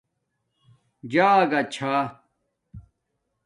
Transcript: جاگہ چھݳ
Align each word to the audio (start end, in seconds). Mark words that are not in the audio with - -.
جاگہ 1.11 1.61
چھݳ 1.73 1.93